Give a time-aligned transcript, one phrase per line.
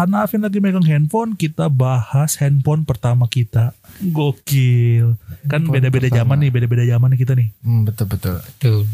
[0.00, 3.76] karena Afin lagi megang handphone, kita bahas handphone pertama kita.
[4.00, 5.20] Gokil.
[5.44, 7.52] Kan beda-beda zaman nih, beda-beda zaman nih kita nih.
[7.60, 8.40] Hmm, betul betul.
[8.56, 8.88] Tuh.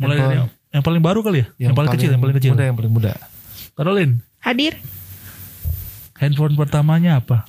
[0.00, 0.32] Mulai dari Handphone.
[0.40, 1.68] yang, yang paling baru kali ya?
[1.68, 2.52] Yang, paling, kecil, yang paling kecil.
[2.56, 3.12] Muda, yang paling muda.
[3.76, 4.80] Caroline, Hadir.
[6.16, 7.44] handphone pertamanya apa?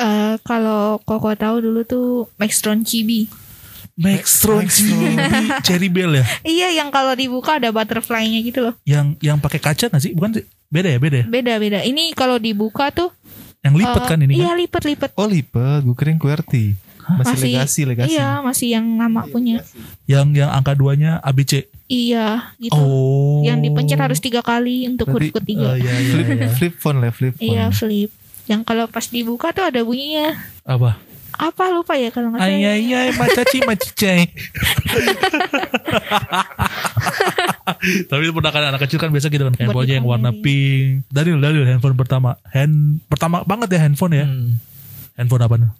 [0.00, 2.08] Eh kalau Koko tahu dulu tuh
[2.40, 3.28] Maxtron Chibi.
[3.98, 4.64] Maxtron
[5.60, 6.24] Cherry Bell ya?
[6.42, 8.74] Iya yang kalau dibuka ada butterfly-nya gitu loh.
[8.82, 10.14] Yang yang pakai kaca nggak sih?
[10.14, 10.38] Bukan?
[10.68, 11.26] Beda ya, beda ya?
[11.26, 11.78] Beda-beda.
[11.82, 13.10] Ini kalau dibuka tuh
[13.58, 14.56] Yang lipat eh, kan ini Iya kan?
[14.56, 15.10] lipat-lipat.
[15.18, 16.66] Oh lipat, gue kirain QWERTY.
[17.08, 18.10] Masih, Masih- legasi, legasi.
[18.14, 19.64] Iya masih yang nama punya.
[20.04, 21.66] Yang yang angka duanya ABC.
[21.88, 22.76] Iya gitu.
[22.76, 23.40] Oh.
[23.42, 25.72] Yang dipencet harus tiga kali untuk Berarti, huruf ketiga.
[25.72, 26.48] Oh, iya, iya, Flip, iya.
[26.52, 27.48] flip phone lah, flip phone.
[27.48, 28.10] Iya flip.
[28.44, 30.36] Yang kalau pas dibuka tuh ada bunyinya.
[30.62, 31.00] Apa?
[31.38, 32.50] Apa lupa ya kalau nggak salah.
[32.50, 34.26] Ay ay ay macaci macicai.
[38.10, 41.06] Tapi pernah kan anak kecil kan biasa gitu kan handphonenya yang warna pink.
[41.08, 42.42] Daniel Daniel handphone pertama.
[42.50, 44.26] Hand pertama banget ya handphone ya.
[44.26, 44.58] Hmm.
[45.14, 45.70] Handphone apa nih?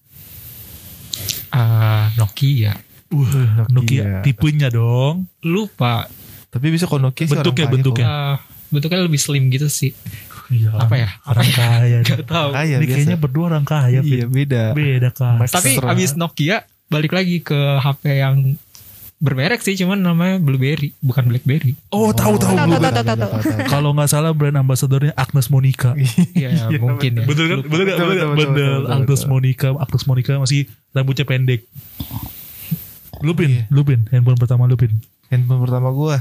[1.51, 2.77] Ah, Nokia.
[3.09, 4.03] Wah, Nokia.
[4.05, 4.23] Nokia.
[4.23, 5.27] tipenya dong.
[5.43, 6.07] Lupa.
[6.49, 8.07] Tapi bisa kalau Nokia Bentuknya, bentuknya.
[8.07, 8.37] Ah,
[8.69, 9.97] bentuknya lebih slim gitu sih.
[10.49, 10.71] Iya.
[10.75, 11.09] Apa ya?
[11.23, 11.99] Orang kaya.
[12.07, 12.49] Gak tahu.
[12.51, 12.97] Kaya Ini biasa.
[12.97, 14.01] kayaknya berdua orang kaya.
[14.01, 14.63] Iya, beda.
[14.73, 15.37] Beda kan.
[15.37, 18.57] Mas- Tapi abis Nokia balik lagi ke HP yang
[19.19, 21.75] bermerek sih, cuman namanya BlueBerry, bukan BlackBerry.
[21.91, 22.55] Oh, tahu tahu.
[22.55, 22.71] Tahu.
[23.67, 25.93] Kalau nggak salah brand ambassadornya Agnes Monica.
[26.33, 27.27] Iya, ya, mungkin ya.
[27.27, 27.59] Betul kan?
[27.61, 27.99] Betul kan?
[27.99, 29.23] Betul, Betul, betul, betul, betul, betul, Agnes.
[29.27, 30.61] Monica, Agnes Monica masih
[30.93, 31.67] rambutnya pendek.
[33.19, 33.63] Lupin, Iya.
[33.69, 34.95] Lupin, handphone pertama Lupin.
[35.27, 36.17] Handphone pertama gue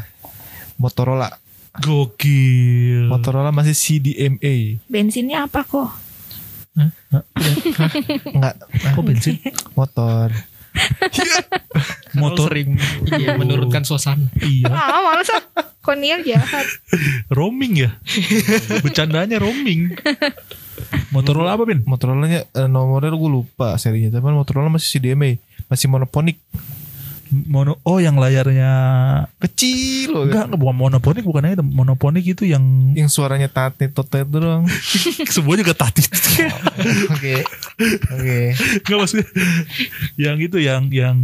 [0.75, 1.30] Motorola.
[1.81, 3.09] Gokil.
[3.09, 4.81] Motorola masih CDMA.
[4.89, 5.89] Bensinnya apa kok?
[6.78, 8.56] Enggak,
[8.94, 9.42] Kok bensin?
[9.73, 10.30] motor.
[12.22, 12.50] Motor.
[12.53, 12.78] sering
[13.17, 14.30] iya, menurunkan suasana.
[14.42, 14.70] Iya.
[14.70, 15.42] Ah males ah.
[15.81, 16.66] Koniel jahat.
[17.38, 17.98] Roaming ya.
[18.86, 19.98] Bercandanya roaming.
[21.09, 21.81] Motorola apa, Bin?
[21.88, 24.17] Motorolanya eh, nomornya gue lupa serinya.
[24.17, 25.39] Tapi Motorola masih CDMA.
[25.66, 26.38] Masih monoponik.
[27.30, 28.71] Mono Oh, yang layarnya
[29.38, 30.23] Kecil loh.
[30.26, 31.64] enggak, bukan monoponik bukan itu.
[31.64, 34.64] Monoponik itu yang Yang suaranya tatit totet doang.
[35.33, 36.04] semuanya juga tadi.
[37.11, 37.36] Oke.
[38.11, 38.39] Oke.
[38.83, 39.27] Enggak maksudnya
[40.16, 41.17] yang itu yang yang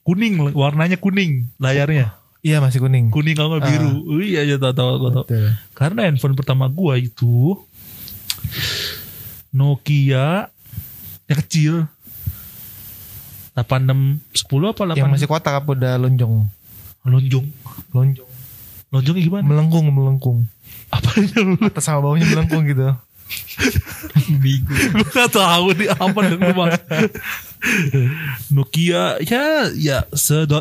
[0.00, 3.12] kuning warnanya kuning layarnya Iya masih kuning.
[3.12, 5.24] kuning kalau nggak biru Oh, iya iya tahu tahu tahu
[5.76, 7.52] karena handphone pertama gua itu
[9.52, 10.48] Nokia
[11.26, 11.74] yang kecil
[13.52, 14.26] 8610
[14.66, 16.34] apa 8 Yang masih kotak apa udah lonjong?
[17.02, 17.46] lonjong
[17.90, 18.28] Lonjong.
[18.90, 20.38] lonjongnya gimana Melengkung, melengkung.
[21.32, 22.82] lu Atas sama bawahnya melengkung gitu.
[24.42, 24.74] Bigu.
[24.74, 26.82] gue gak tahu nih apa lu maksud.
[28.50, 29.98] Nokia ya ya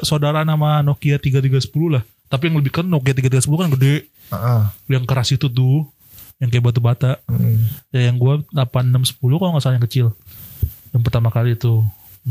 [0.04, 3.96] saudara nama Nokia 3310 lah tapi yang lebih keren Nokia 3310 kan gede
[4.30, 4.62] Heeh.
[4.88, 5.90] yang keras itu tuh
[6.38, 7.58] yang kayak batu bata Hmm.
[7.90, 10.08] ya yang gua 8610 kalau nggak salah yang kecil
[10.92, 11.82] yang pertama kali itu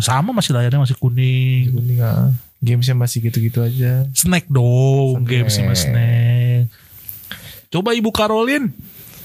[0.00, 2.30] sama masih layarnya masih kuning Kuning ah.
[2.58, 4.02] Gamesnya masih gitu-gitu aja.
[4.12, 5.28] snack dong Snack.
[5.28, 6.66] game sama snack
[7.68, 8.72] coba ibu Caroline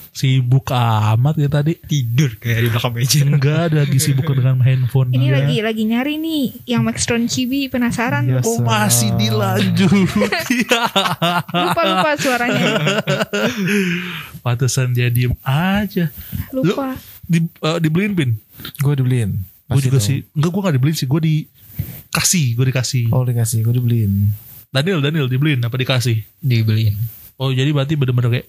[0.10, 3.18] sibuk amat ya tadi Tidur kayak di belakang meja.
[3.24, 5.34] enggak ada lagi sibuk dengan handphone Ini dia.
[5.34, 8.30] lagi lagi nyari nih yang Maxtron Chibi penasaran.
[8.30, 9.90] Iya, Oh masih dilanjut
[11.50, 12.66] Lupa lupa suaranya.
[14.40, 16.14] Pantesan dia diem aja
[16.52, 16.94] Lupa.
[17.24, 18.32] di, eh, Dibeliin pin
[18.80, 19.34] Gue dibeliin.
[19.74, 20.06] Gue juga dong.
[20.06, 24.14] sih Enggak gue gak dibeliin sih Gue dikasih Gue dikasih Oh dikasih, gue dibeliin.
[24.70, 26.98] Daniel Daniel dibeliin apa dikasih Dibeliin.
[27.36, 28.48] Oh jadi berarti bener-bener kayak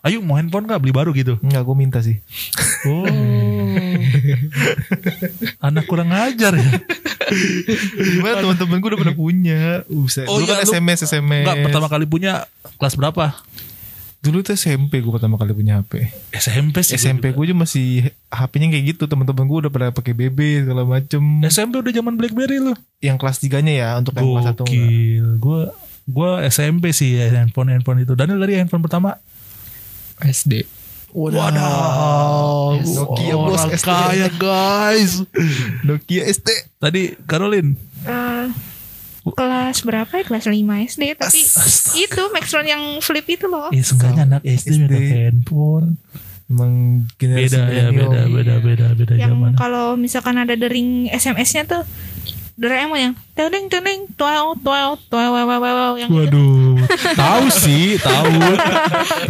[0.00, 2.20] Ayo mau handphone gak beli baru gitu Enggak, gue minta sih.
[2.84, 3.08] Oh
[5.60, 6.66] Anak kurang ajar ya
[7.96, 9.80] Gimana teman-teman gue udah pernah punya.
[9.86, 10.28] Bisa.
[10.28, 11.42] Oh iya, kan lu- SMS, SMS.
[11.42, 12.44] Enggak pertama kali punya
[12.76, 13.32] Kelas berapa?
[14.24, 16.08] Dulu tuh SMP gue pertama kali punya HP.
[16.32, 17.36] SMP sih gua SMP juga.
[17.36, 17.86] gue juga masih
[18.32, 19.04] HP-nya kayak gitu.
[19.04, 21.20] Teman-teman gue udah pada pakai BB segala macem.
[21.44, 24.64] SMP udah zaman Blackberry loh Yang kelas 3-nya ya untuk yang kelas 1 enggak.
[24.64, 25.60] Gokil Gue
[26.04, 29.16] Gue SMP sih ya handphone handphone itu Daniel dari handphone pertama
[30.20, 30.64] SD.
[31.14, 31.54] Wadaw
[32.82, 35.22] Nokia, bos, kaya guys
[35.86, 36.48] Nokia ST.
[36.76, 38.46] Tadi Caroline Eh,
[39.32, 40.24] kelas berapa ya?
[40.28, 40.60] Kelas 5
[40.92, 41.02] SD.
[41.16, 41.40] Tapi
[41.96, 43.72] itu Maxtron yang flip itu loh.
[43.72, 44.84] Ya seenggaknya anak SD SD.
[44.84, 45.88] udah handphone
[46.44, 46.72] Emang
[47.16, 51.88] generasi Beda ya beda beda beda beda yang zaman kalau misalkan ada dering SMS-nya tuh
[52.54, 56.20] Doraemon yang teneng teneng tuel tuel tuel wow wow wow yang itu.
[56.20, 56.84] Waduh
[57.16, 58.30] Tahu sih Tahu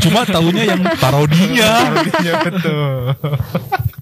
[0.02, 3.14] Cuma tahunya yang parodinya Iya betul.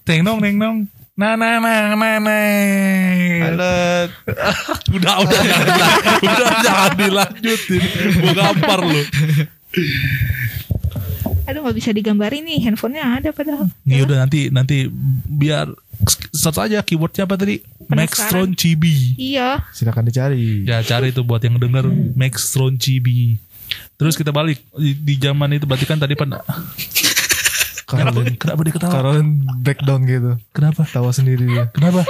[0.09, 0.77] Teng nong neng nong
[1.13, 2.45] Nah nah nah nah nah
[3.53, 4.09] Alat.
[4.97, 7.83] Udah udah jangan dilanjutin Udah jangan dilanjutin
[8.17, 9.03] Gue gampar lu
[11.45, 13.67] Aduh nggak bisa digambarin nih handphonenya ada padahal.
[13.83, 14.87] Nih udah nanti nanti
[15.27, 15.69] biar
[16.31, 17.59] search aja keywordnya apa tadi?
[17.91, 19.19] Maxtron Chibi.
[19.19, 19.67] Iya.
[19.75, 20.63] Silakan dicari.
[20.65, 23.43] Ya cari tuh buat yang denger Maxtron Chibi.
[23.99, 26.47] Terus kita balik di, di zaman itu berarti kan tadi pada
[27.95, 28.93] kenapa, Karolin, kenapa dia ketawa?
[28.93, 29.29] Karolin
[29.59, 30.31] breakdown gitu.
[30.51, 30.83] Kenapa?
[30.85, 31.65] Tawa sendiri dia.
[31.71, 32.03] Kenapa?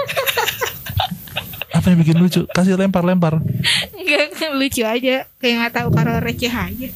[1.73, 2.45] Apa yang bikin lucu?
[2.47, 3.41] Kasih lempar-lempar.
[3.97, 4.29] Enggak
[4.61, 5.25] lucu aja.
[5.41, 6.89] Kayak nggak tahu Karol receh aja.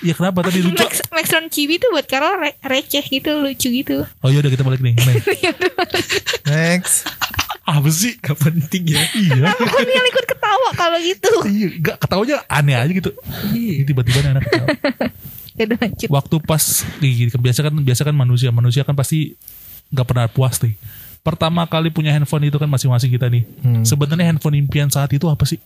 [0.00, 0.80] Ya kenapa tadi lucu?
[0.80, 4.02] Max, Maxron Chibi tuh buat Karol re- receh gitu, lucu gitu.
[4.24, 4.96] Oh iya udah kita balik nih.
[4.96, 5.16] Nih.
[6.50, 7.06] Next.
[7.62, 8.18] Apa sih?
[8.18, 9.04] Gak penting ya.
[9.14, 9.54] Iya.
[9.54, 11.30] Kan yang ikut ketawa kalau gitu.
[11.46, 13.10] Iya, gak ketawanya aneh aja gitu.
[13.52, 14.66] Ini tiba-tiba nih anak ketawa.
[15.64, 16.08] Udah lanjut.
[16.08, 16.64] Waktu pas
[16.98, 19.38] nih, biasa kan biasa kan manusia, manusia kan pasti
[19.88, 20.74] nggak pernah puas nih.
[21.22, 23.46] Pertama kali punya handphone itu kan masing-masing kita nih.
[23.62, 23.86] Hmm.
[23.86, 25.62] Sebenarnya handphone impian saat itu apa sih?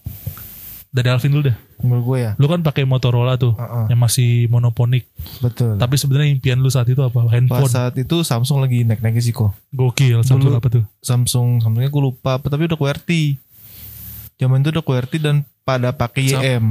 [0.86, 1.56] Dari Alvin dulu dah.
[1.80, 2.30] Menurut gue ya.
[2.36, 3.84] Lu kan pakai Motorola tuh, Uh-uh.
[3.86, 5.04] yang masih monoponik.
[5.40, 5.76] Betul.
[5.76, 7.20] Tapi sebenarnya impian lu saat itu apa?
[7.20, 7.68] Pas Handphone.
[7.68, 9.52] saat itu Samsung lagi naik-naiknya sih kok.
[9.70, 10.24] Gokil.
[10.24, 10.84] Samsung Dulu- apa tuh?
[11.00, 13.36] Samsung Samsungnya gue lupa tapi udah QWERTY.
[14.36, 16.66] Zaman itu udah QWERTY dan pada pakai Sam- YM.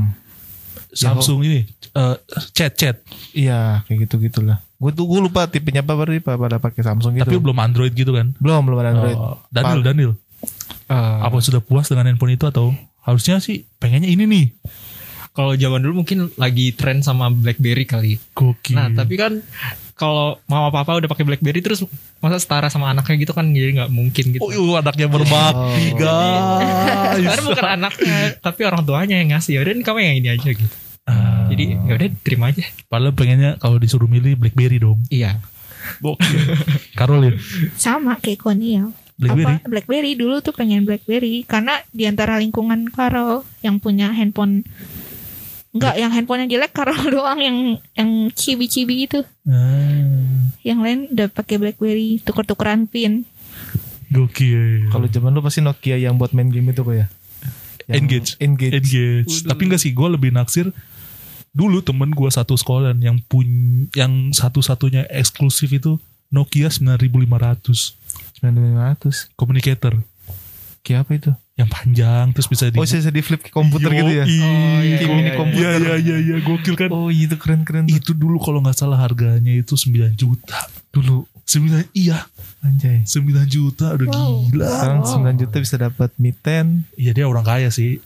[0.96, 1.60] Samsung ini
[1.92, 2.16] eh,
[2.52, 2.96] chat chat.
[3.32, 4.64] Iya kayak gitu gitulah.
[4.76, 7.24] Gue tuh gue lupa tipenya apa berarti pa- pada pakai Samsung gitu.
[7.24, 8.32] Tapi belum Android gitu kan?
[8.38, 9.16] belum belum ada Android.
[9.16, 10.12] Oh, Daniel, Daniel.
[10.86, 12.72] Eh, Apa sudah puas dengan handphone itu atau
[13.02, 14.46] harusnya sih pengennya ini nih?
[15.36, 18.16] Kalau zaman dulu mungkin lagi tren sama BlackBerry kali.
[18.32, 18.72] Gokil.
[18.72, 19.44] Nah tapi kan
[19.94, 21.84] kalau mama papa udah pakai BlackBerry terus
[22.20, 24.40] masa setara sama anaknya gitu kan jadi nggak mungkin gitu.
[24.40, 26.00] Oh, iya, anaknya berbakti, Oh.
[26.00, 27.20] guys.
[27.22, 29.60] Karena bukan anaknya tapi orang tuanya yang ngasih.
[29.60, 30.76] Yaudah kamu yang ini aja gitu.
[31.06, 32.64] Ah, Jadi yaudah terima aja.
[32.88, 35.04] padahal pengennya kalau disuruh milih BlackBerry dong.
[35.12, 35.44] Iya.
[36.00, 36.42] Gokil.
[36.98, 37.36] Karolin,
[37.76, 38.90] Sama kayak Koniel.
[39.16, 39.56] BlackBerry.
[39.60, 44.68] Apa, BlackBerry dulu tuh pengen BlackBerry karena di antara lingkungan Karol yang punya handphone
[45.76, 47.58] Enggak, yang handphonenya jelek Karol doang yang
[47.94, 49.20] yang cibi-cibi itu.
[49.44, 53.28] Ah, Yang lain udah pakai BlackBerry, tuker-tukeran pin.
[54.08, 54.88] gokil.
[54.88, 57.08] Kalau zaman lu pasti Nokia yang buat main game itu kok ya.
[57.86, 58.30] Yang Engage.
[58.40, 58.74] Engage.
[58.74, 59.34] Engage.
[59.44, 60.72] Tapi enggak sih, gue lebih naksir
[61.52, 63.48] dulu temen gue satu sekolahan yang pun
[63.96, 65.96] yang satu-satunya eksklusif itu
[66.28, 67.96] Nokia 9500
[68.44, 69.32] 9500.
[69.40, 70.04] communicator
[70.86, 71.32] Kayak apa itu?
[71.56, 74.26] yang panjang terus bisa di Oh bisa di flip ke komputer gitu ya?
[74.28, 74.44] Yoi.
[74.44, 75.38] Oh, iya, Kayak iya, mini iya.
[75.40, 75.64] komputer.
[75.64, 76.90] Iya iya iya iya gokil kan.
[76.92, 77.88] Oh iya itu keren-keren.
[77.88, 80.60] Itu dulu kalau nggak salah harganya itu 9 juta.
[80.96, 81.28] Dulu.
[81.46, 82.26] 9 iya,
[82.66, 83.06] Anjay.
[83.06, 84.50] 9 juta udah Wow.
[84.50, 84.66] gila.
[84.66, 86.82] Sekarang 9 juta bisa dapat Mi 10.
[86.98, 88.02] Iya dia orang kaya sih.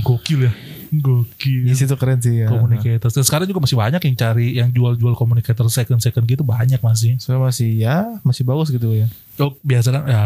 [0.00, 0.52] Gokil ya.
[0.88, 1.68] Gokil.
[1.68, 2.48] Yes itu keren sih ya.
[2.48, 3.12] Communicator.
[3.12, 7.20] Dan sekarang juga masih banyak yang cari yang jual-jual communicator second-second gitu banyak masih.
[7.20, 9.04] Soalnya masih ya masih bagus gitu ya.
[9.36, 10.20] Oh, biasa kan ya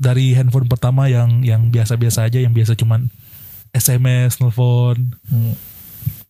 [0.00, 3.12] dari handphone pertama yang yang biasa-biasa aja yang biasa cuman
[3.76, 5.12] SMS, nelfon.
[5.28, 5.52] Hmm.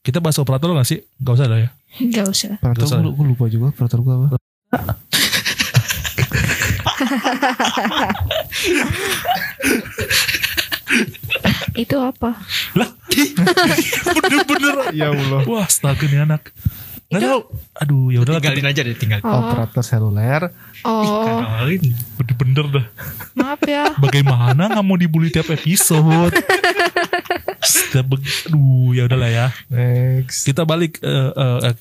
[0.02, 1.06] Kita bahas operator nggak sih?
[1.22, 1.70] Gak usah lah ya.
[2.02, 2.58] Enggak usah.
[2.58, 4.41] Operator gue lupa juga operator gue apa.
[11.72, 12.36] Itu apa?
[12.76, 12.88] Lah,
[14.12, 14.92] bener-bener.
[14.92, 15.40] ya Allah.
[15.48, 16.52] Wah, astaga nih anak.
[17.12, 17.40] Nggak tahu.
[17.76, 18.40] Aduh, ya udahlah.
[18.40, 19.20] Tinggalin aja deh tinggal.
[19.24, 20.42] Oh, Operator seluler.
[20.88, 21.82] oh Kenalin.
[22.16, 22.86] Bener-bener dah.
[23.36, 23.92] maaf ya.
[24.00, 26.32] Bagaimana nggak mau dibully tiap episode?
[27.62, 28.16] Setiap
[28.48, 29.46] Aduh, ya udahlah ya.
[29.68, 30.48] Next.
[30.48, 31.76] Kita balik eh, eh,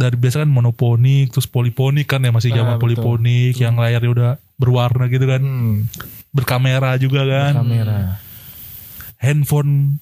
[0.00, 2.96] dari biasa kan monoponik, terus poliponik kan ya masih zaman Ah, betul.
[2.96, 5.76] poliponik yang layarnya udah berwarna gitu kan, Hmm.
[6.32, 7.60] berkamera juga kan.
[7.60, 8.16] Kamera.
[9.20, 10.00] Handphone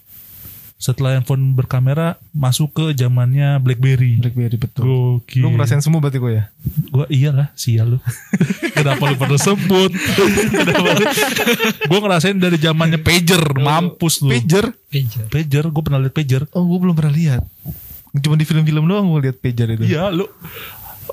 [0.78, 4.22] setelah handphone berkamera masuk ke zamannya BlackBerry.
[4.22, 4.86] Blackberry betul.
[4.86, 5.42] Gokil.
[5.42, 6.44] Lu ngerasain semua berarti gue ya?
[6.88, 7.98] Gua iyalah sial lu.
[8.78, 9.90] Kenapa lu pada sebut?
[11.90, 14.30] Gua ngerasain dari zamannya pager, mampus lu.
[14.30, 14.70] Pager?
[14.86, 15.26] Pager.
[15.26, 16.42] Pager, gue pernah liat pager.
[16.54, 17.42] Oh gue belum pernah lihat.
[18.14, 19.84] Cuma di film-film doang gue lihat pager itu.
[19.86, 20.24] Iya lu.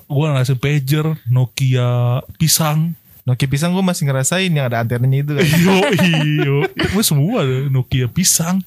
[0.06, 1.90] Gue ngerasain pager, Nokia
[2.36, 2.94] pisang.
[3.24, 5.46] Nokia pisang gue masih ngerasain yang ada antenanya itu kan.
[5.64, 6.56] Yo iyo.
[6.70, 8.62] Gue semua deh, Nokia pisang.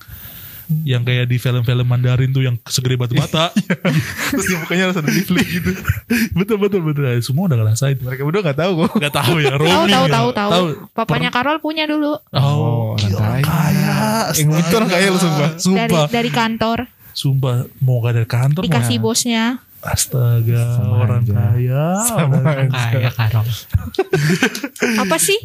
[0.85, 3.49] Yang kayak di film-film Mandarin tuh yang segede batu bata.
[4.33, 5.73] Terus yang mukanya harus ada di flip gitu.
[6.39, 7.09] betul betul betul.
[7.19, 7.97] Semua udah ngerasain.
[7.97, 8.93] Mereka berdua gak tahu kok.
[9.01, 10.13] Gak tahu ya, Tahu roaming tahu ya.
[10.13, 10.65] tahu tahu.
[10.93, 13.49] Papanya Karol punya dulu Oh, Oh, orang kaya.
[13.49, 13.97] kaya.
[14.37, 15.49] Yang itu orang kaya lu sumpah.
[15.49, 16.05] dari Sumpah.
[16.13, 16.79] dari kantor
[17.19, 19.59] Sumpah mau gak dari kantor mau- dikasih bosnya.
[19.81, 21.35] Astaga, Sama orang aja.
[21.35, 21.85] kaya.
[22.05, 22.91] Sama orang- aja.
[22.93, 23.47] Kayak Karol.
[25.03, 25.39] Apa sih?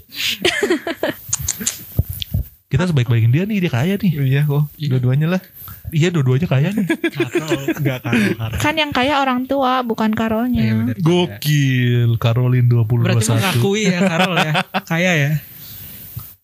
[2.67, 4.11] Kita sebaik-baikin dia nih, dia kaya nih.
[4.19, 4.65] Iya kok.
[4.75, 5.41] Dua-duanya lah.
[5.89, 6.85] Iya, dua-duanya kaya nih.
[7.13, 7.61] Karol.
[7.71, 8.25] Enggak Karol.
[8.33, 8.57] Karol.
[8.57, 10.65] Kan yang kaya orang tua bukan Iya Karolnya.
[10.83, 10.97] bener.
[10.97, 13.05] Gokil, Karolin 2021.
[13.05, 14.53] Berarti mengakui ya Karol ya.
[14.89, 15.31] Kaya ya.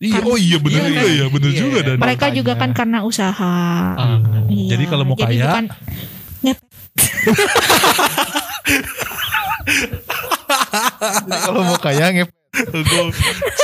[0.00, 1.12] Iya, oh iya bener Iya, juga kan?
[1.12, 1.60] ya, bener Iya.
[1.60, 1.96] juga dan.
[2.00, 3.52] Mereka juga kan karena usaha.
[3.94, 4.16] Ah.
[4.48, 5.64] Iya, Jadi kalau mau jadi kaya- bukan
[11.28, 12.30] kalau mau kaya ngep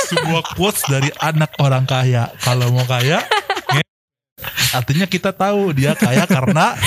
[0.07, 2.31] sebuah quotes dari anak orang kaya.
[2.39, 3.19] Kalau mau kaya,
[3.67, 3.91] nge-
[4.71, 6.77] artinya kita tahu dia kaya karena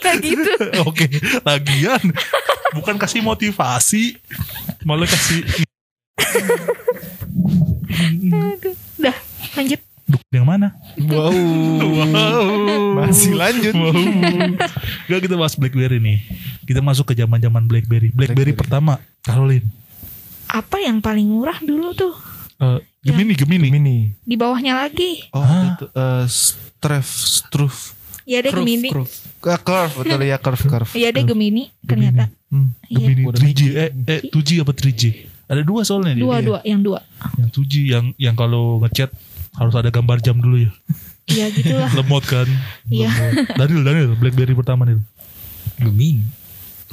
[0.00, 0.52] Kayak gitu.
[0.82, 1.06] oke
[1.44, 2.02] lagian
[2.72, 4.18] bukan kasih motivasi,
[4.82, 5.44] malah kasih
[8.30, 8.74] Aduh.
[8.96, 9.16] Dah,
[9.56, 9.80] lanjut.
[10.10, 10.74] Duh, yang mana?
[10.98, 11.30] Wow.
[12.98, 13.74] Masih lanjut.
[13.74, 13.94] Wow.
[15.06, 16.18] Gak kita bahas BlackBerry nih.
[16.66, 18.10] Kita masuk ke zaman-zaman BlackBerry.
[18.10, 18.52] BlackBerry, BlackBerry.
[18.54, 19.66] pertama, Caroline.
[20.50, 22.14] Apa yang paling murah dulu tuh?
[22.58, 23.68] Eh, Gemini, Gemini.
[23.70, 23.98] Mini.
[24.20, 25.30] Di bawahnya lagi.
[25.30, 25.72] Oh, Ah.
[25.72, 27.76] itu eh Stref, Struf.
[28.28, 28.88] Ya ada Curve, Gemini.
[28.92, 29.14] curve.
[29.42, 30.90] Ah, curve betul ya curve curve.
[30.94, 32.28] Ya ada Gemini ternyata.
[32.46, 32.74] Hmm.
[32.86, 32.98] Iya.
[33.00, 33.60] Gemini Udah 3G.
[33.72, 35.02] Eh, eh 2G apa 3G?
[35.50, 36.22] Ada dua soalnya dia.
[36.22, 37.02] Dua dua, yang dua.
[37.34, 39.10] Yang 2G yang yang kalau ngechat
[39.58, 40.70] harus ada gambar jam dulu ya.
[41.26, 41.90] Iya gitulah.
[41.98, 42.46] Lemot kan.
[42.86, 43.10] Iya.
[43.58, 45.02] Daniel, Daniel, BlackBerry pertama nih.
[45.82, 46.22] Gemini.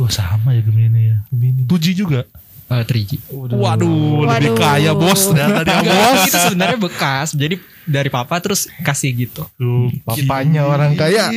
[0.01, 1.17] Wah sama ya Gemini ya.
[1.29, 1.69] Mini.
[1.69, 2.25] 2G juga.
[2.67, 3.31] Eh, 3G.
[3.31, 4.55] Waduh, lebih Waduh.
[4.59, 6.19] kaya bos ternyata dia bos.
[6.27, 7.27] itu sebenarnya bekas.
[7.31, 7.55] Jadi
[7.87, 9.47] dari papa terus kasih gitu.
[9.55, 11.31] Tuh, Papanya orang kaya.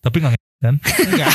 [0.00, 0.76] Tapi nggak kan?
[0.76, 1.32] Enggak.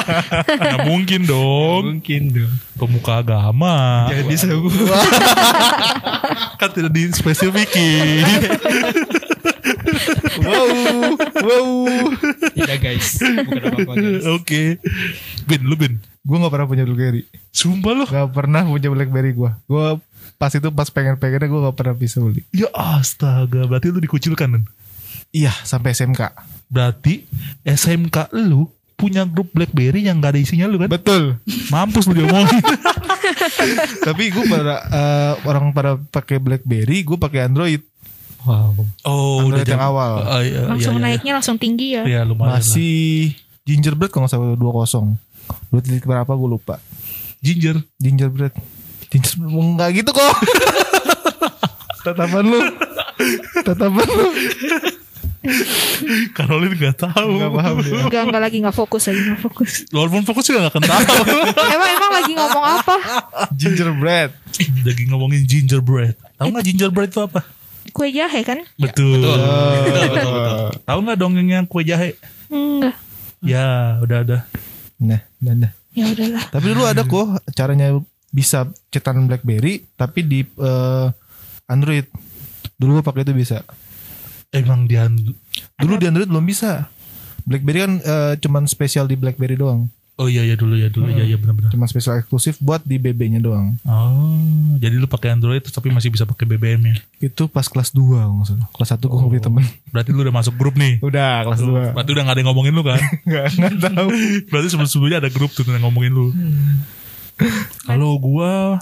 [0.64, 1.82] Nggak mungkin dong.
[2.00, 2.52] Mungkin dong.
[2.80, 4.08] Pemuka agama.
[4.08, 4.72] Jangan disebut.
[6.60, 8.24] kan tidak dispesifikin.
[10.40, 10.68] Wow.
[11.44, 11.70] Wow.
[12.56, 13.20] Tidak guys.
[13.20, 14.24] Bukan apa-apa guys.
[14.40, 14.80] Oke.
[15.44, 16.00] Bin, lu Bin.
[16.24, 17.28] Gue gak pernah punya BlackBerry.
[17.52, 18.04] Sumpah lu.
[18.08, 19.50] Gak pernah punya BlackBerry gue.
[19.68, 20.00] Gue
[20.40, 22.40] pas itu pas pengen-pengennya gue gak pernah bisa beli.
[22.56, 24.64] Ya astaga, berarti lu dikucilkan kan?
[25.32, 26.20] Iya sampai SMK.
[26.68, 27.24] Berarti
[27.64, 30.86] SMK lu punya grup BlackBerry yang gak ada isinya lu kan?
[30.86, 31.40] Betul.
[31.72, 32.62] Mampus lu diomongin.
[34.06, 37.82] Tapi gue pada eh, orang pada pakai BlackBerry, gue pakai Android.
[38.46, 38.74] Wow.
[39.02, 40.12] Oh, Android yang jam- awal.
[40.22, 41.06] Oh, iya, Langsung iya, iya.
[41.16, 42.02] naiknya langsung tinggi ya.
[42.06, 42.62] Iya, lumayan lah.
[42.62, 43.34] Masih
[43.66, 45.18] gingerbread kalau nggak salah 20.
[45.72, 46.78] Dua titik berapa gue lupa.
[47.42, 47.82] Ginger.
[47.98, 48.54] Gingerbread.
[49.10, 50.34] Gingerbread enggak gitu kok.
[52.06, 52.60] Tatapan lu.
[53.62, 54.26] Tatapan lu.
[56.36, 57.30] Caroline gak tahu.
[57.38, 57.92] Enggak paham dia.
[57.98, 59.70] Enggak, enggak lagi enggak fokus lagi enggak fokus.
[59.90, 61.02] Walaupun fokus juga gak akan tahu.
[61.74, 62.96] emang emang lagi ngomong apa?
[63.58, 64.30] Gingerbread.
[64.86, 66.14] Lagi ngomongin gingerbread.
[66.38, 67.40] Tahu gak gingerbread itu apa?
[67.90, 68.62] Kue jahe kan?
[68.78, 69.26] Betul.
[69.26, 70.58] Betul, betul, betul.
[70.86, 72.14] Tahu gak dongengnya kue jahe?
[72.46, 72.94] Enggak.
[73.42, 74.38] Ya, udah ada.
[75.02, 75.72] Nah, nah, nah.
[75.92, 76.44] Ya udahlah.
[76.48, 77.98] Tapi dulu ada kok caranya
[78.32, 81.06] bisa cetan BlackBerry tapi di eh,
[81.68, 82.08] Android.
[82.80, 83.60] Dulu gue pakai itu bisa.
[84.52, 85.08] Emang dia
[85.74, 86.86] Dulu di Android belum bisa.
[87.42, 89.90] BlackBerry kan eh, cuman spesial di BlackBerry doang.
[90.20, 91.72] Oh iya ya dulu ya dulu ya ya benar-benar.
[91.72, 93.80] Cuma spesial eksklusif buat di BB-nya doang.
[93.82, 94.38] Oh,
[94.76, 96.96] jadi lu pakai Android tapi masih bisa pakai BBM ya.
[97.18, 98.68] Itu pas kelas 2 kalau nggak salah.
[98.70, 99.26] Kelas 1 gue Oh.
[99.26, 99.64] beli temen.
[99.88, 101.00] Berarti lu udah masuk grup nih.
[101.00, 101.96] Udah kelas 2.
[101.96, 103.00] Berarti udah gak ada yang ngomongin lu kan?
[103.26, 104.08] Enggak enggak tahu.
[104.52, 106.26] Berarti sebelum-sebelumnya ada grup tuh yang ngomongin lu.
[107.82, 108.78] Kalau gua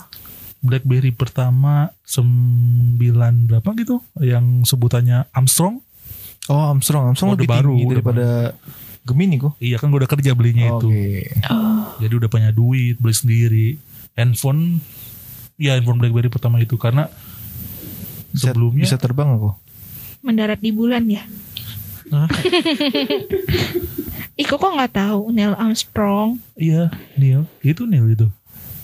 [0.60, 5.80] BlackBerry pertama sembilan berapa gitu yang sebutannya Armstrong.
[6.48, 8.28] Oh Armstrong, Oh, Armstrong lebih udah baru, tinggi udah daripada
[9.00, 9.52] Gemini kok.
[9.56, 10.88] Iya kan gua udah kerja belinya itu.
[10.92, 11.32] Oke.
[12.00, 13.68] Jadi udah punya duit, beli sendiri.
[14.16, 14.84] Handphone
[15.56, 17.08] ya handphone BlackBerry pertama itu karena
[18.32, 19.56] Bisa, sebelumnya bisa terbang aku.
[20.20, 21.24] Mendarat di bulan ya.
[24.40, 26.42] Kok kok nggak tahu Neil Armstrong?
[26.58, 28.26] iya Neil, itu Neil itu.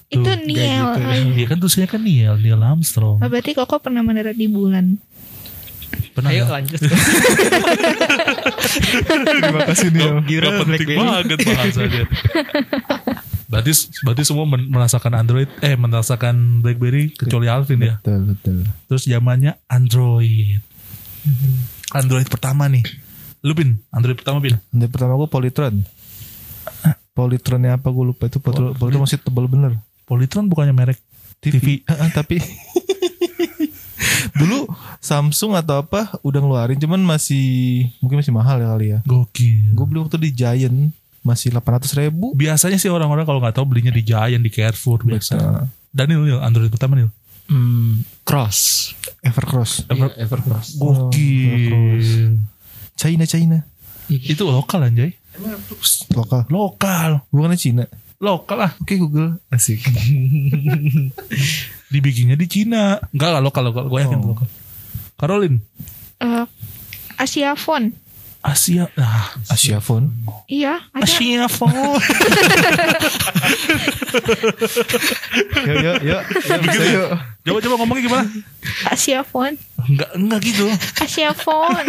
[0.07, 0.87] Itu Neil.
[0.87, 1.15] gitu ya.
[1.35, 3.19] Iya kan tulisannya kan Neil, Neil Armstrong.
[3.19, 4.97] Oh, berarti kok pernah mendarat di bulan.
[6.13, 6.55] Pernah Ayo nggak?
[6.55, 6.81] lanjut.
[9.27, 10.15] Terima kasih Neil.
[10.23, 12.05] Gila Gak penting banget bahasanya.
[13.47, 13.71] berarti
[14.03, 17.95] berarti semua men- merasakan Android eh merasakan BlackBerry kecuali Alvin ya.
[17.97, 18.57] Betul betul.
[18.87, 20.61] Terus zamannya Android.
[21.93, 22.83] Android pertama nih.
[23.43, 24.59] Lu Bin, Android pertama Bin.
[24.71, 25.75] Android pertama gue Polytron.
[27.13, 29.79] Polytronnya apa gue lupa itu Polytron, Polytron masih tebal bener.
[30.07, 31.03] Polytron bukannya merek
[31.43, 31.83] TV.
[31.91, 32.39] Ah, tapi
[34.41, 34.71] dulu
[35.03, 38.99] Samsung atau apa udah ngeluarin cuman masih mungkin masih mahal ya kali ya.
[39.03, 39.75] Gokil.
[39.75, 40.95] Gue beli waktu di Giant
[41.27, 42.31] masih 800 ribu.
[42.39, 45.67] Biasanya sih orang-orang kalau nggak tahu belinya di Giant, di Carrefour biasa.
[45.91, 47.11] Daniel, Nil, Android pertama Nil.
[47.51, 48.91] Hmm, cross.
[49.27, 49.87] Evercross.
[49.91, 50.79] Iya, Evercross.
[50.79, 52.39] Gokil.
[52.95, 53.59] China China.
[54.07, 55.19] Itu lokal anjay.
[56.15, 56.47] Lokal.
[56.47, 57.27] Lokal.
[57.35, 57.85] Bukannya Cina.
[58.17, 58.73] Lokal lah.
[58.81, 59.37] Oke Google.
[59.49, 59.85] Asik.
[61.93, 62.97] Dibikinnya di Cina.
[63.13, 63.85] Enggak lah lokal lokal.
[63.87, 64.33] Gue yakin Oh.
[64.33, 64.49] lokal.
[65.17, 65.61] Caroline.
[66.21, 66.45] Eh,
[67.17, 67.93] Asia Phone.
[68.41, 68.87] Asia.
[68.95, 70.07] Nah, Asia Phone.
[70.47, 71.03] Iya, ada.
[71.03, 71.75] Asia phone.
[75.67, 76.23] Yuk yuk yuk.
[76.87, 77.11] yuk.
[77.47, 78.25] Coba coba ngomongnya gimana?
[78.91, 79.55] Asia Phone.
[79.87, 80.67] Enggak enggak gitu.
[80.99, 81.87] Asia Phone.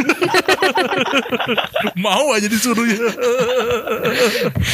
[2.06, 3.02] Mau aja disuruh ya.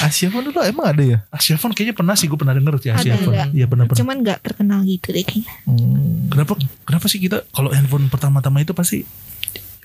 [0.04, 1.18] Asia Phone dulu emang ada ya?
[1.32, 3.56] Asia Phone kayaknya pernah sih gue pernah denger sih Asia Ada, Phone.
[3.56, 4.00] Iya pernah pernah.
[4.04, 5.54] Cuman nggak terkenal gitu deh kayaknya.
[5.64, 9.08] Hmm, Kenapa kenapa sih kita kalau handphone pertama-tama itu pasti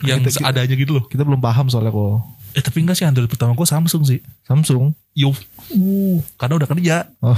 [0.01, 1.05] yang Kita- seadanya gitu loh.
[1.07, 2.23] kita belum paham soalnya kok.
[2.57, 4.19] Eh tapi enggak sih Android pertama gue Samsung sih.
[4.43, 4.97] Samsung.
[5.13, 5.31] Yo.
[5.69, 6.97] Uh, karena udah kerja.
[7.21, 7.37] Oh.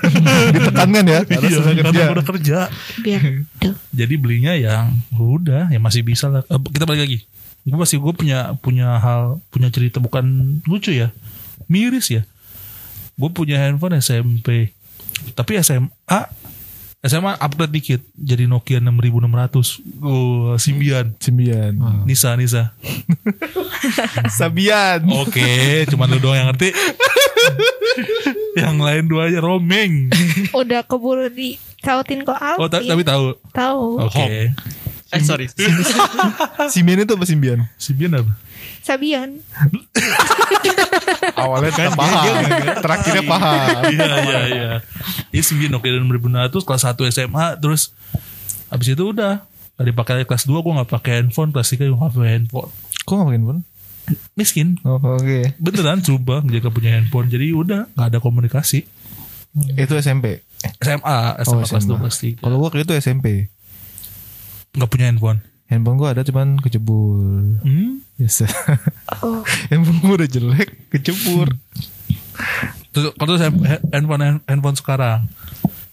[0.54, 1.20] Ditekankan ya.
[1.24, 2.04] Karena Iya, karena kerja.
[2.12, 2.58] udah kerja.
[3.02, 3.22] Biar
[3.58, 3.74] tuh.
[3.92, 6.42] Jadi belinya yang udah ya masih bisa lah.
[6.46, 7.18] Eh, kita balik lagi.
[7.66, 10.24] Gue masih gue punya punya hal punya cerita bukan
[10.64, 11.10] lucu ya,
[11.66, 12.22] miris ya.
[13.18, 14.70] Gue punya handphone SMP,
[15.34, 16.20] tapi SMA
[17.06, 20.02] SMA upgrade dikit jadi Nokia 6600.
[20.02, 21.14] Oh, Symbian.
[21.16, 21.72] Sembilan.
[22.04, 22.74] Nisa Nisa.
[24.38, 25.06] Sabian.
[25.22, 26.70] Oke, cuman lu doang yang ngerti.
[28.60, 30.10] yang lain dua aja roaming.
[30.52, 32.60] Udah keburu dicautin kok Alvin.
[32.60, 33.24] Oh, ta- tapi tahu.
[33.52, 33.84] Tahu.
[34.08, 34.50] Oke.
[35.14, 35.46] Eh sorry.
[36.74, 37.62] Simbian itu apa Simbian?
[37.78, 38.32] Symbian apa?
[38.82, 39.42] Sabian.
[41.36, 42.24] Awalnya kan paham.
[42.78, 43.58] Terakhirnya paham.
[43.88, 44.70] iya iya iya
[45.28, 45.92] ini sembilan Nokia
[46.50, 47.82] 6600 kelas 1 SMA terus
[48.66, 49.44] habis itu udah
[49.76, 52.70] Gak dipakai lagi kelas 2 gue gak pakai handphone kelas 3 gue gak pakai handphone
[52.98, 53.60] Kok gak pakai handphone?
[54.32, 55.40] miskin Oh, oke.
[55.56, 58.88] beneran coba menjaga punya handphone jadi udah gak ada komunikasi
[59.74, 60.40] Itu SMP.
[60.78, 63.52] SMA SMA kelas 2 kelas 3 Kalau gua waktu itu SMP.
[64.72, 67.62] gak punya handphone Handphone gua ada cuman kecebur.
[67.62, 68.02] hmm?
[68.16, 68.46] Biasa.
[69.22, 69.42] Oh.
[69.70, 71.50] handphone gua udah jelek, kecebur.
[72.92, 73.52] terus kalau saya
[73.92, 75.28] handphone handphone sekarang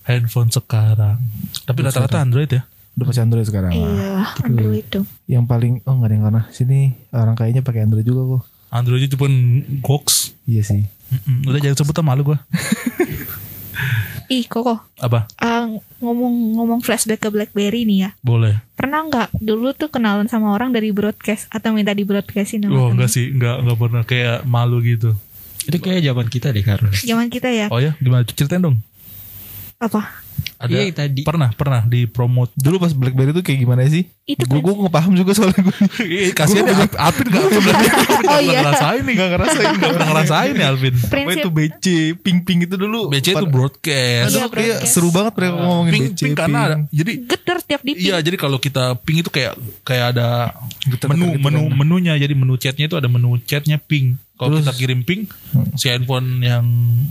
[0.08, 1.20] handphone sekarang
[1.64, 2.64] tapi rata-rata Android ya
[2.94, 3.74] Udah pakai Android sekarang.
[3.74, 5.02] Iya, Android tuh.
[5.26, 8.44] Yang paling oh nggak ada yang karena sini orang kayaknya pakai Android juga kok.
[8.70, 9.28] Androidnya cuma
[9.82, 10.84] Gox Iya sih.
[11.14, 11.46] Mm-mm.
[11.46, 12.38] udah jangan sebut malu gue
[14.32, 14.80] Ih, Koko.
[15.04, 15.68] apa ah,
[16.00, 18.10] ngomong-ngomong flashback ke BlackBerry nih ya.
[18.24, 22.92] boleh Pernah nggak dulu tuh kenalan sama orang dari broadcast atau minta di broadcastin Oh
[22.92, 25.16] enggak sih, enggak enggak pernah kayak malu gitu.
[25.64, 26.92] Itu kayak zaman kita deh Karo.
[26.92, 27.72] Zaman kita ya.
[27.72, 28.28] Oh ya, gimana?
[28.28, 28.80] Ceritain dong.
[29.80, 30.23] Apa?
[30.56, 31.22] Ada Iya, tadi.
[31.22, 32.56] pernah pernah di promote.
[32.56, 34.08] Dulu pas BlackBerry tuh kayak gimana sih?
[34.24, 35.76] Itu Gue kan- gue nggak paham juga soalnya gue.
[36.40, 37.74] Kasihan ya Alvin enggak pernah
[38.32, 38.60] Oh iya.
[38.60, 40.94] ngerasain nih, enggak ngerasain, enggak pernah ngerasain nih Alvin.
[40.96, 41.86] Apa Prinsip itu BC,
[42.18, 43.02] ping-ping itu dulu.
[43.08, 44.32] BC itu broadcast.
[44.32, 44.88] Iya, kayak broadcast.
[44.88, 46.22] seru banget mereka ngomongin Ping, BC.
[46.22, 49.54] ping karena ada, jadi Getar tiap di Iya, jadi kalau kita ping itu kayak
[49.84, 50.56] kayak ada
[51.06, 51.76] menu gitu menu kan.
[51.78, 52.14] menunya.
[52.16, 54.16] Jadi menu chatnya itu ada menu chatnya ping.
[54.34, 55.72] Kalau kita kirim ping, Hmm.
[55.74, 56.66] si handphone yang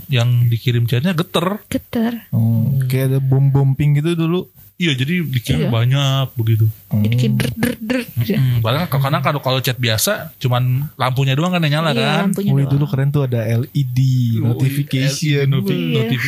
[0.07, 1.61] yang dikirim chatnya geter.
[1.65, 2.27] getar.
[2.29, 4.49] Oh, kayak ada bom-bom ping gitu dulu.
[4.73, 5.69] Iya, jadi dikirim Iya.
[5.69, 6.65] banyak begitu.
[6.89, 7.99] Jadi kayak der der der.
[8.33, 12.21] Hmm, padahal karena kalau kalau chat biasa cuman lampunya doang kan yang nyala Iya, kan.
[12.27, 12.73] lampunya doang.
[12.73, 13.97] dulu keren tuh ada LED,
[14.41, 15.45] notification.
[15.45, 15.93] Notif, Iya.
[15.99, 16.19] notif.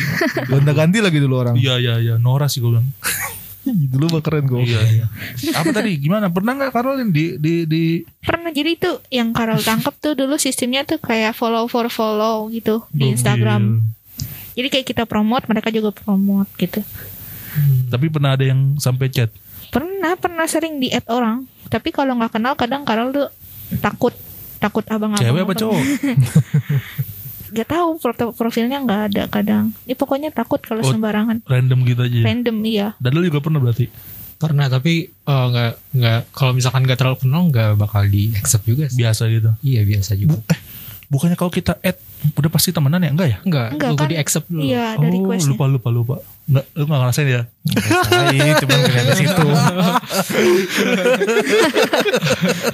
[0.46, 1.54] Gonta ganti lagi dulu orang.
[1.54, 2.86] Iya iya iya Nora sih gue bilang.
[3.66, 4.62] dulu mah keren gue.
[4.62, 5.06] Iya iya.
[5.52, 6.30] Apa tadi gimana?
[6.30, 7.82] Pernah nggak Karolin di di di
[8.20, 12.86] Pernah jadi tuh yang Karol tangkep tuh dulu sistemnya tuh kayak follow for follow gitu
[12.88, 13.12] di Gokil.
[13.12, 13.62] Instagram.
[14.56, 16.80] Jadi kayak kita promote, mereka juga promote gitu.
[17.86, 19.28] Tapi pernah ada yang sampai chat.
[19.68, 21.44] Pernah, pernah sering di add orang.
[21.68, 23.28] Tapi kalau nggak kenal kadang Karol tuh
[23.78, 24.16] takut
[24.56, 25.20] takut abang-abang.
[25.20, 25.80] Cewek apa cowok?
[27.46, 29.70] Gak tahu foto profilnya nggak ada kadang.
[29.86, 30.90] Ini pokoknya takut kalau Oh.
[30.90, 31.46] sembarangan.
[31.46, 32.20] Random gitu aja.
[32.26, 32.88] Random iya.
[32.98, 33.86] Dan lu juga pernah berarti.
[34.36, 38.90] Pernah tapi eh, nggak nggak kalau misalkan nggak terlalu kenal nggak bakal di accept juga
[38.90, 38.98] sih.
[38.98, 39.50] Biasa gitu.
[39.62, 40.42] Iya biasa juga.
[41.06, 41.94] Bukannya kalau kita add
[42.32, 43.10] udah pasti temenan ya?
[43.10, 43.38] Enggak ya?
[43.40, 44.08] Enggak, Enggak kan?
[44.08, 44.60] di accept dulu.
[44.60, 45.50] Iya, ada oh, requestnya.
[45.54, 46.14] lupa lupa lupa.
[46.44, 47.42] Enggak, lu enggak ngerasain ya?
[47.46, 49.46] Rasain, cuman di situ.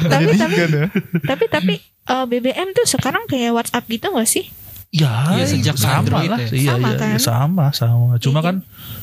[0.03, 0.87] tapi Jadi tapi kan ya.
[1.23, 4.47] tapi tapi eh, BBM tuh sekarang kayak WhatsApp gitu gak sih?
[4.92, 6.37] Ya, Iya, sejak sama Android lah.
[6.38, 6.49] ya.
[6.53, 7.09] Iya, Sama iya, kan?
[7.09, 8.09] iya, sama, sama.
[8.16, 8.45] Cuma Iya.
[8.45, 8.57] kan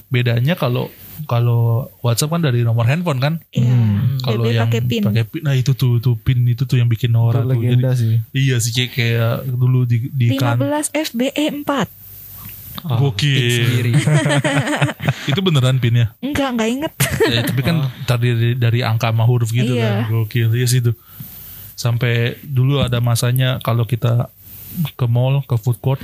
[0.09, 0.89] bedanya kalau
[1.29, 3.33] kalau WhatsApp kan dari nomor handphone kan.
[3.53, 3.77] Iya.
[4.25, 5.01] Kalau BB yang pakai pin.
[5.05, 7.55] pakai pin, nah itu tuh tuh pin itu tuh yang bikin Itu Nora tuh.
[7.61, 8.15] Jadi, sih.
[8.33, 10.57] iya sih kayak, kayak dulu di di kan.
[10.57, 12.09] 15 FBE 4.
[12.79, 13.91] Oh, Gokil.
[15.31, 16.15] Itu beneran pinnya.
[16.23, 16.93] Enggak, enggak inget.
[17.27, 20.07] Eh, tapi kan terdiri dari angka sama huruf gitu Iya.
[20.07, 20.15] kan.
[20.15, 20.47] Gokil.
[20.55, 20.95] Iya sih itu.
[21.75, 24.31] Sampai dulu ada masanya kalau kita
[24.95, 25.99] ke mall, ke food court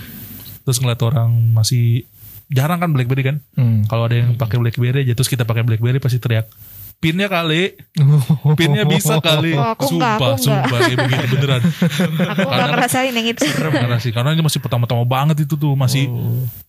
[0.66, 2.10] terus ngeliat orang masih
[2.56, 3.38] jarang kan BlackBerry kan.
[3.60, 3.84] Hmm.
[3.86, 6.48] Kalau ada yang pakai BlackBerry aja terus kita pakai BlackBerry pasti teriak
[6.96, 7.76] pinnya kali,
[8.60, 9.54] pinnya bisa kali.
[9.54, 10.42] Oh, aku enggak, sumpah, aku enggak.
[10.42, 11.62] sumpah kayak begitu beneran.
[12.32, 13.46] Aku enggak ngerasain yang itu.
[13.52, 16.08] Karena sih karena ini masih pertama-tama banget itu tuh masih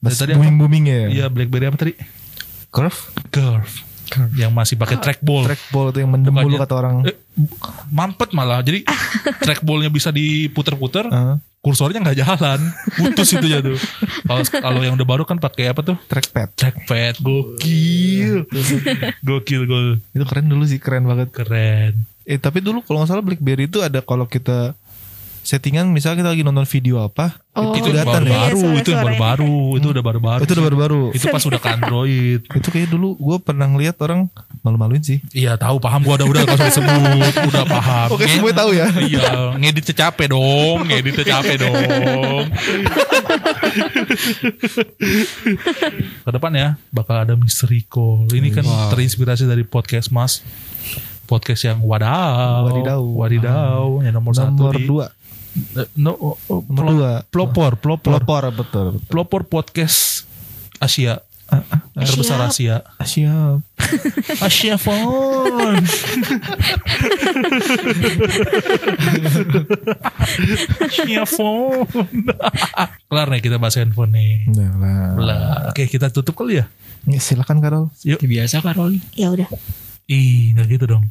[0.02, 1.08] Mas Tadi booming boomingnya ya.
[1.08, 1.94] Iya BlackBerry apa tadi?
[2.74, 2.98] Curve.
[3.30, 3.95] Curve.
[4.32, 5.44] Yang masih pakai trackball.
[5.44, 6.94] Trackball itu yang mendem Bukannya- dulu kata orang.
[7.04, 7.16] Eh,
[7.88, 8.60] mampet malah.
[8.60, 8.86] Jadi
[9.44, 12.60] trackballnya bisa diputer-puter, Ah, kursornya nggak jalan,
[12.92, 13.76] putus itu ya tuh.
[14.22, 15.96] Kalau kalau yang udah baru kan pakai apa tuh?
[16.04, 16.54] trackpad.
[16.54, 18.46] Trackpad, gokil,
[19.26, 21.28] gokil, gol, Itu keren dulu sih, keren banget.
[21.30, 21.92] keren.
[22.22, 24.74] Eh tapi dulu kalau nggak salah BlackBerry itu ada kalau kita
[25.46, 27.72] settingan misalnya kita lagi nonton video apa, Oh.
[27.72, 28.36] itu yang kelihatan ya.
[28.36, 29.06] baru-baru, Iya, itu yang suara-suaranya.
[29.06, 30.42] baru-baru, itu udah baru-baru.
[30.42, 31.02] Itu udah baru-baru.
[31.14, 32.40] Itu pas udah ke Android.
[32.60, 34.20] itu kayak dulu gue pernah ngeliat orang
[34.60, 35.22] malu-maluin sih.
[35.30, 38.08] Iya tahu paham gua udah udah kalau usah disebut udah paham.
[38.10, 38.86] Oke, semua tahu ya.
[38.98, 41.74] Iya ngedit capek dong, ngedit capek dong.
[46.18, 48.26] Ke depan ya bakal ada misteri call.
[48.28, 50.42] Ini kan terinspirasi dari podcast Mas.
[51.24, 53.02] Podcast yang wadaw, Wadidaw.
[53.02, 55.06] wadidaw, yang nomor, satu Nomor dua,
[55.94, 57.12] no, oh, oh, nomor plo- dua.
[57.28, 58.86] pelopor, pelopor, Pelopor betul.
[58.92, 59.06] betul.
[59.08, 60.28] pelopor podcast
[60.76, 61.24] Asia
[61.94, 62.82] terbesar Asia.
[62.98, 63.62] Ah, siap.
[64.42, 65.78] Asia phone.
[70.82, 71.86] Asia phone.
[73.08, 74.50] Kelar nih kita bahas handphone nih.
[74.50, 74.70] Udah
[75.16, 75.70] lah.
[75.70, 76.66] Oke kita tutup kali ya.
[77.06, 77.84] Ya, silakan Karol.
[78.02, 78.18] Yuk.
[78.18, 78.98] Seperti biasa Karol.
[79.14, 79.46] Ya udah.
[80.10, 81.04] Ih, nggak gitu dong.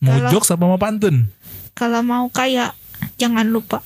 [0.00, 1.28] Mau jokes apa mau pantun?
[1.72, 2.76] Kalau mau kaya
[3.16, 3.84] jangan lupa.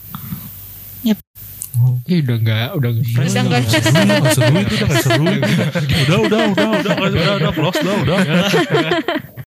[2.07, 3.27] Eh udah enggak, udah enggak.
[3.27, 3.61] Udah enggak.
[3.64, 5.24] Nggak seru itu udah nggak seru.
[5.24, 8.18] Udah, udah, udah, udah, udah, udah, udah, close, udah, udah.